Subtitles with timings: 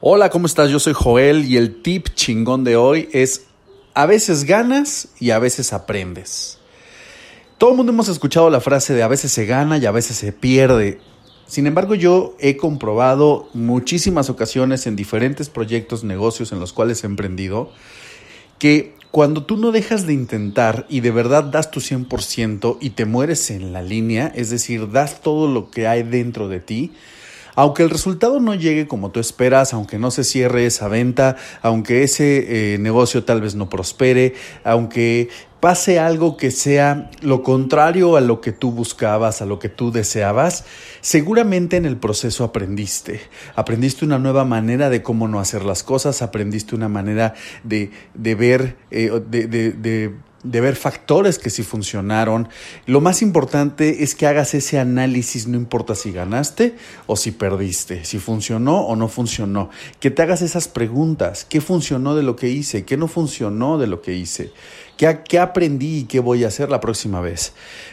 [0.00, 0.70] Hola, ¿cómo estás?
[0.70, 3.46] Yo soy Joel y el tip chingón de hoy es
[3.94, 6.60] a veces ganas y a veces aprendes.
[7.58, 10.16] Todo el mundo hemos escuchado la frase de a veces se gana y a veces
[10.16, 11.00] se pierde.
[11.48, 17.08] Sin embargo, yo he comprobado muchísimas ocasiones en diferentes proyectos, negocios en los cuales he
[17.08, 17.72] emprendido,
[18.60, 23.04] que cuando tú no dejas de intentar y de verdad das tu 100% y te
[23.04, 26.92] mueres en la línea, es decir, das todo lo que hay dentro de ti,
[27.58, 32.04] aunque el resultado no llegue como tú esperas, aunque no se cierre esa venta, aunque
[32.04, 38.20] ese eh, negocio tal vez no prospere, aunque pase algo que sea lo contrario a
[38.20, 40.66] lo que tú buscabas, a lo que tú deseabas,
[41.00, 43.22] seguramente en el proceso aprendiste.
[43.56, 48.34] Aprendiste una nueva manera de cómo no hacer las cosas, aprendiste una manera de, de
[48.36, 52.48] ver, eh, de, de de ver factores que sí funcionaron.
[52.86, 58.04] Lo más importante es que hagas ese análisis, no importa si ganaste o si perdiste,
[58.04, 59.70] si funcionó o no funcionó.
[60.00, 62.84] Que te hagas esas preguntas, ¿qué funcionó de lo que hice?
[62.84, 64.52] ¿Qué no funcionó de lo que hice?
[64.96, 67.52] ¿Qué, ¿Qué, aprendí y qué voy a hacer la próxima vez?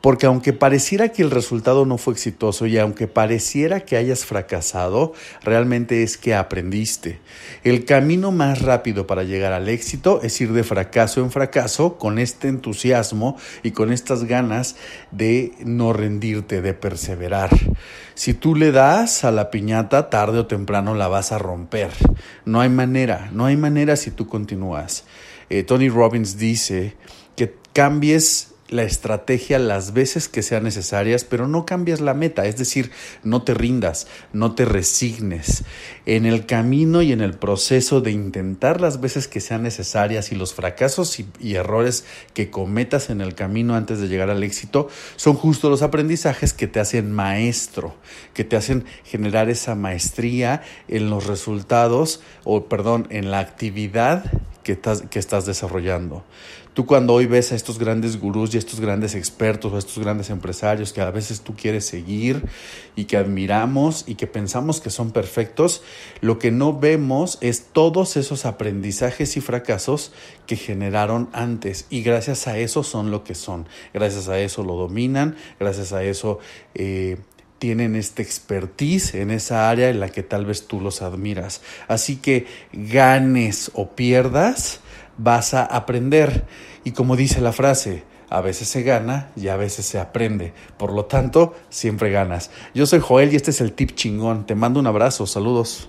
[0.00, 5.12] Porque aunque pareciera que el resultado no fue exitoso y aunque pareciera que hayas fracasado,
[5.42, 7.18] realmente es que aprendiste.
[7.64, 12.18] El camino más rápido para llegar al éxito es ir de fracaso en fracaso con
[12.26, 14.76] este entusiasmo y con estas ganas
[15.10, 17.50] de no rendirte, de perseverar.
[18.14, 21.90] Si tú le das a la piñata, tarde o temprano la vas a romper.
[22.44, 25.04] No hay manera, no hay manera si tú continúas.
[25.48, 26.96] Eh, Tony Robbins dice
[27.36, 32.56] que cambies la estrategia las veces que sean necesarias, pero no cambias la meta, es
[32.56, 32.90] decir,
[33.22, 35.64] no te rindas, no te resignes.
[36.04, 40.34] En el camino y en el proceso de intentar las veces que sean necesarias y
[40.34, 44.88] los fracasos y, y errores que cometas en el camino antes de llegar al éxito
[45.16, 47.94] son justo los aprendizajes que te hacen maestro,
[48.34, 54.24] que te hacen generar esa maestría en los resultados o perdón, en la actividad
[54.66, 56.24] que estás, que estás desarrollando.
[56.74, 60.28] Tú cuando hoy ves a estos grandes gurús y estos grandes expertos o estos grandes
[60.28, 62.42] empresarios que a veces tú quieres seguir
[62.96, 65.82] y que admiramos y que pensamos que son perfectos,
[66.20, 70.10] lo que no vemos es todos esos aprendizajes y fracasos
[70.48, 71.86] que generaron antes.
[71.88, 76.02] Y gracias a eso son lo que son, gracias a eso lo dominan, gracias a
[76.02, 76.40] eso...
[76.74, 77.18] Eh,
[77.58, 81.62] tienen esta expertise en esa área en la que tal vez tú los admiras.
[81.88, 84.80] Así que ganes o pierdas,
[85.18, 86.44] vas a aprender.
[86.84, 90.52] Y como dice la frase, a veces se gana y a veces se aprende.
[90.76, 92.50] Por lo tanto, siempre ganas.
[92.74, 94.46] Yo soy Joel y este es el tip chingón.
[94.46, 95.26] Te mando un abrazo.
[95.26, 95.88] Saludos.